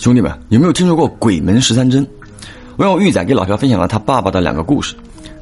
[0.00, 2.06] 兄弟们，有没有听说过鬼门十三针？
[2.78, 4.94] 我让玉仔给老朴分享了他爸爸的两个故事。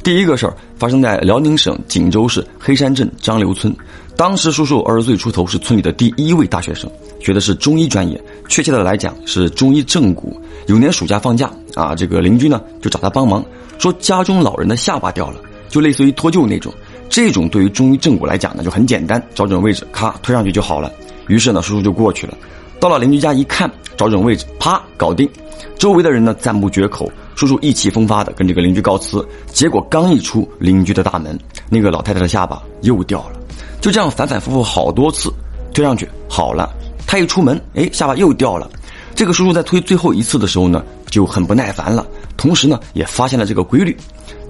[0.03, 3.73] 第一个事儿发生在辽宁省锦州市黑山镇张刘村，
[4.17, 6.91] 当时叔叔二十岁出头，是村里的第一位大学生，
[7.21, 10.37] 学的是中医专业，确切的来讲是中医正骨。
[10.67, 13.45] 有年暑假放假啊，这个邻居呢就找他帮忙，
[13.79, 15.37] 说家中老人的下巴掉了，
[15.69, 16.75] 就类似于脱臼那种。
[17.09, 20.91] 这种对于中医正骨来讲呢就很简单，找准位置，咔推上去就好了。
[21.29, 22.37] 于是呢，叔叔就过去了。
[22.81, 25.29] 到了邻居家一看，找准位置，啪，搞定。
[25.77, 29.27] 周围的人呢赞不绝口，叔叔意气风发的跟这个邻居告辞。
[29.47, 31.39] 结果刚一出邻居的大门，
[31.69, 33.41] 那个老太太的下巴又掉了。
[33.81, 35.33] 就这样反反复复好多次，
[35.73, 36.73] 推上去好了。
[37.07, 38.69] 他一出门，哎，下巴又掉了。
[39.15, 43.97] 这个叔叔在推最后一次的时候呢，就很不耐烦了，同时呢也发现了这个规律。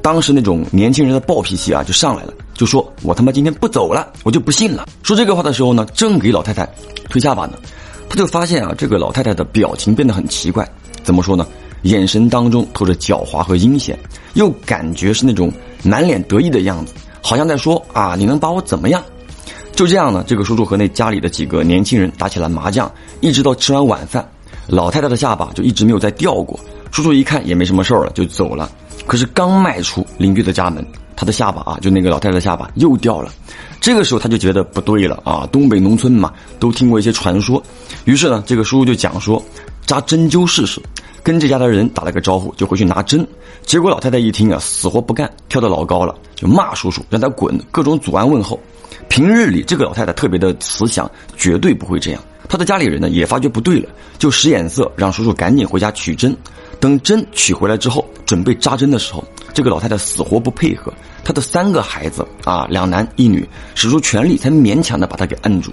[0.03, 4.87] 当时那种年轻人的暴脾气啊就上来了，就说我他妈今天不走了，我就不信了。
[5.03, 6.69] 说这个话的时候呢，正给老太太
[7.09, 7.59] 推下巴呢。
[8.09, 10.69] 他就发现啊，这个老太太的表情变得很奇怪，
[11.03, 11.47] 怎么说呢？
[11.83, 13.97] 眼神当中透着狡猾和阴险，
[14.35, 15.53] 又感觉是那种
[15.85, 19.03] 满脸得意的样子，好像在说啊，你能把我怎么样？
[19.73, 24.29] 就这样呢，这个叔叔和那家里的几个年轻人打起了麻将，一直到吃完晚饭，
[24.67, 26.59] 老太太的下巴就一直没有再掉过。
[26.91, 28.69] 叔叔一看也没什么事儿了，就走了。
[29.07, 30.85] 可是刚迈出邻居的家门。
[31.19, 33.33] 他的下巴啊，就那个老太太的下巴又掉了，
[33.81, 35.49] 这个时候他就觉得不对了啊！
[35.51, 37.61] 东北农村嘛，都听过一些传说，
[38.05, 39.45] 于是呢，这个叔叔就讲说，
[39.85, 40.81] 扎针灸试试，
[41.21, 43.27] 跟这家的人打了个招呼，就回去拿针。
[43.67, 48.57] 结果老太太一听啊，死活不干，跳得老高了，就骂叔叔，让他滚，各种阻拦问候。
[49.09, 52.23] 平日里这个老太太特别的慈祥，绝对不会这样。
[52.49, 53.89] 他的家里人呢也发觉不对了，
[54.19, 56.33] 就使眼色让叔叔赶紧回家取针。
[56.81, 60.93] 等针取回来之后，准备扎针的时候，这个老太太死活不配合。
[61.25, 65.73] 她的三个孩子啊，两男一女，使出全力才勉强的把他给摁住。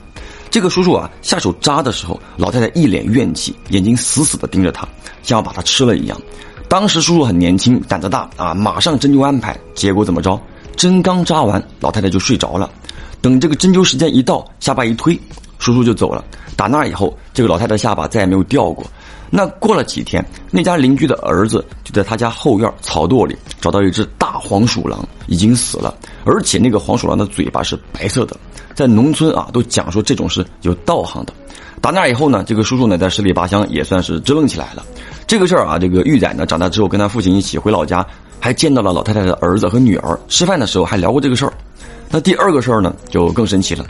[0.49, 4.87] 这个叔叔啊，下手扎的时候，老太太一脸怨气，眼睛死死的盯着他，
[5.21, 6.19] 像要把他吃了一样。
[6.67, 9.57] 当时叔叔很年轻，胆子大啊，马上针灸安排。
[9.75, 10.39] 结果怎么着？
[10.75, 12.69] 针刚扎完，老太太就睡着了。
[13.21, 15.17] 等这个针灸时间一到，下巴一推，
[15.65, 16.23] 叔叔就走了。
[16.55, 18.85] 打那以后，这个老太太下巴再也没有掉过。
[19.31, 25.93] 那过了几天，那家邻居的儿子就在他家后院草垛里找到一只大黄鼠狼，已经死了，
[26.23, 28.37] 而且那个黄鼠狼的嘴巴是白色的。
[28.75, 31.33] 在农村啊，都讲说这种是有道行的。
[31.81, 34.85] 打那以后呢，这个叔叔呢在十里八乡也算是支棱起来了。
[35.27, 38.05] 这个事儿啊，这个玉仔呢长大之后跟他父亲一起回老家，
[38.39, 41.53] 还见到了老太太的儿子和女儿，吃饭的时候还聊过这个事儿。
[42.15, 43.85] 那第二个事儿呢就更神奇了，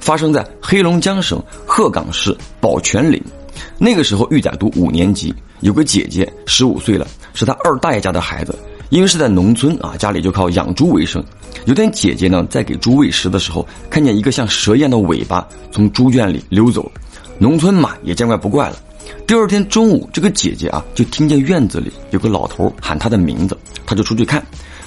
[0.00, 3.22] 发生在黑龙江省鹤岗市宝泉岭。
[3.78, 8.52] 那个时候，玉仔读五年级，有个姐姐十五岁了，是他二大爷家的孩子。
[8.90, 11.22] 因为是在农村啊，家里就靠养猪为生。
[11.66, 16.90] 有天，姐姐呢在给猪喂食的时候，看见一个像蛇一样的尾巴从猪圈里溜走。
[17.38, 18.76] 农村嘛，也见怪不怪了。
[19.24, 23.56] 第二天中午，这个姐姐啊就听见院子里有个老头喊她的名字，
[23.86, 24.44] 她就出去看，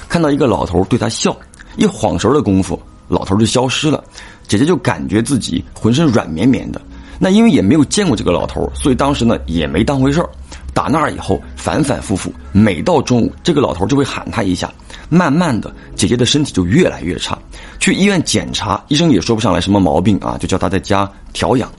[0.09, 1.33] 看到一个老头对她笑。
[1.77, 4.03] 一晃神的功夫，老头就消失了。
[4.47, 6.81] 姐姐就感觉自己浑身软绵绵的。
[7.17, 10.29] 那因为也没有见过这个老头，所以当时呢也没当回事儿。
[10.73, 14.71] 打那儿以后，反反复复，每到中午，这个老头就会喊他一下。
[15.09, 17.37] 慢慢的，姐姐的身体就越来越差。
[17.77, 21.69] 去医院检查，医生也说不上来什么毛病啊，就叫他在家调养。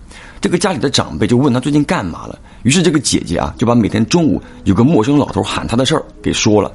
[0.41, 2.39] 这个家里的长辈就问他最近干嘛了。
[2.65, 6.71] 于是这个姐姐啊，就把每天中午有个陌生老头喊他的事儿给说了。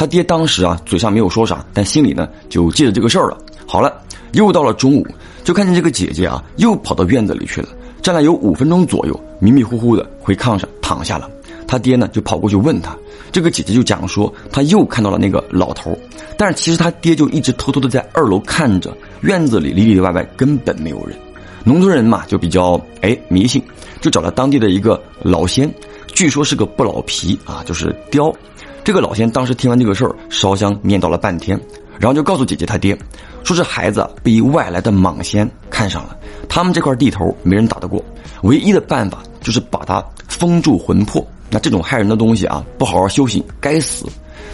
[0.00, 3.36] 他爹当时啊，嘴上没有说啥，但心里呢就记着这个事儿了。
[3.66, 4.00] 好了，
[4.32, 5.06] 又到了中午，
[5.44, 7.68] 就看见这个姐姐啊，又跑到院子里去了。
[8.00, 11.28] 站了有五分钟左右，迷迷糊糊的回炕上躺下了。
[11.68, 12.96] 他爹呢就跑过去问他，
[13.30, 15.94] 这个姐姐就讲说，他又看到了那个老头，
[16.34, 21.14] 但是其实他爹就一直偷偷的在二楼看着，院子里里里外外根本没有人。
[21.62, 23.62] 农村人嘛就比较哎迷信，
[24.00, 25.70] 就找了当地的一个老仙，
[26.06, 28.34] 据说是个不老皮啊，就是雕。
[28.82, 31.60] 这个老仙当时听完这个事儿，烧香念叨了半天，
[31.98, 32.96] 然后就告诉姐姐他爹。
[33.42, 36.16] 说是孩子被外来的蟒仙看上了，
[36.48, 38.04] 他们这块地头没人打得过，
[38.42, 41.26] 唯一的办法就是把他封住魂魄。
[41.50, 44.06] 那这种害人的东西啊，不好好修行，该死。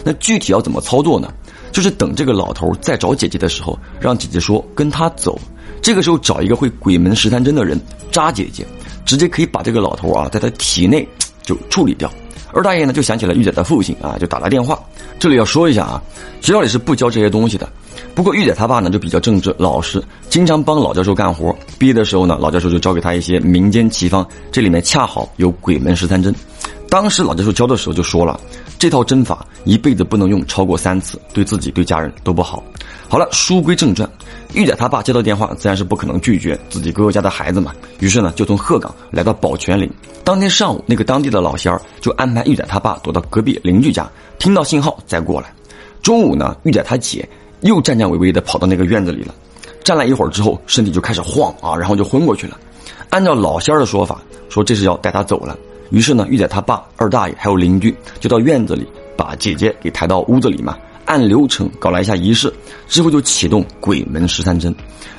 [0.03, 1.31] 那具体要怎么操作呢？
[1.71, 5.37] 就是等这个老头再找姐姐的时候，让姐姐说跟他走。
[5.81, 7.79] 这个时候找一个会鬼门十三针的人
[8.11, 8.65] 扎姐姐，
[9.05, 11.07] 直接可以把这个老头啊在他体内
[11.47, 12.11] 就处理掉。
[12.53, 14.79] 而大爷呢就想起了玉仔的父亲啊，就打来电话。
[15.19, 16.01] 这里要说一下啊，
[16.41, 17.67] 学校里是不教这些东西的。
[18.13, 21.55] 不过玉仔他爸呢就比较正直老实，经常帮老教授干活。
[21.77, 26.33] 毕业的时候呢，老教授就教给他一些民间奇方，这里面恰好有鬼门十三针。
[26.89, 28.39] 当时老教授教的时候就说了，
[28.79, 32.63] 这套针法一辈子不能用超过三次，对自己对家人都不好。
[33.09, 34.09] 好了，书归正传，
[34.53, 37.73] 玉仔他爸接到电话，自然是不可能拒绝自己哥哥家的孩子嘛。
[37.99, 39.89] 于是呢，就从鹤岗来到宝泉岭。
[40.23, 45.53] 当天上午，那个当地的老仙儿就安排玉仔他爸躲到隔壁邻居家，听到信号再过来。
[46.01, 47.27] 中午呢，玉仔他姐
[47.61, 49.33] 又颤颤巍巍的跑到那个院子里了，
[49.83, 52.57] 站了一会儿之后，身体就开始晃啊，然后就昏过去了。
[53.09, 55.57] 按照老仙儿的说法，说这是要带他走了。
[55.89, 58.85] 于是呢，玉仔他爸、二大爷还有邻居就到院子里
[59.15, 62.53] 把姐姐给抬到屋子里嘛，按流程搞了一下仪式，
[62.87, 64.73] 之后就启动鬼门十三针。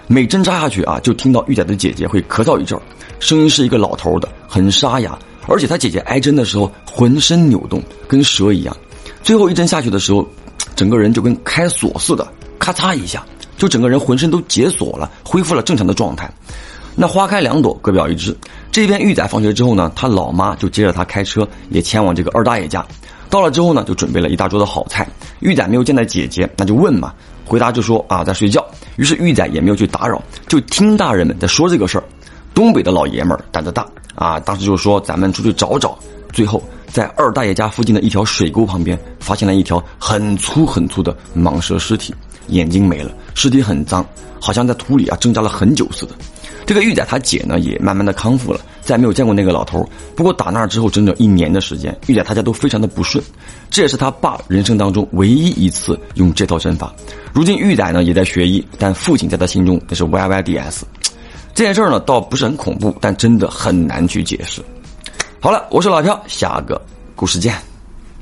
[0.06, 2.82] 每针扎下去啊，就听到玉仔的姐姐会咳嗽一阵儿，
[3.20, 8.76] 声音是一个老头的，很沙哑，而且他姐姐挨针的时候浑身扭动，跟蛇一样。
[9.22, 10.26] 最后一针下去的时候，
[10.74, 12.26] 整个人就跟开锁似的，
[12.58, 13.24] 咔嚓一下，
[13.56, 16.30] 就整个人浑身都解锁了，恢复了正常的状态。
[16.94, 18.36] 那花开两朵，各表一枝。
[18.78, 22.86] 这边玉仔放学之后呢，他老妈就接着他开车，也前往这个二大爷家。
[23.28, 25.04] 到了之后呢，就准备了一大桌的好菜。
[25.40, 27.12] 玉仔没有见到姐姐，那就问嘛，
[27.44, 28.64] 回答就说啊在睡觉。
[28.94, 32.04] 于是玉仔也没有去打扰，就听大人们在说这个事儿。
[32.54, 33.84] 东北的老爷们儿胆子大
[34.14, 35.98] 啊，当时就说咱们出去找找。
[36.32, 42.14] 最后在二大爷家附近的一条水沟旁边，发现了一条很粗很粗的蟒蛇尸体，
[42.46, 44.06] 眼睛没了，尸体很脏，
[44.40, 46.14] 好像在土里啊挣扎了很久似的。
[46.68, 49.88] 这个玉仔他姐呢也慢慢的康复了，再没有见过那个老头。
[50.14, 53.24] 不过打那之后整整一年的时间，玉仔他家都非常的不顺，
[53.70, 56.94] 这也是他爸人生当中唯一一次用这套针法。
[57.32, 60.82] 如今玉仔呢也在学医，但父亲在他心中那是 YYDS。
[61.54, 64.60] 这件事呢倒不是很恐怖，但真的很难去解释。
[65.40, 66.78] 好了，我是老飘，下个
[67.16, 67.67] 故事见。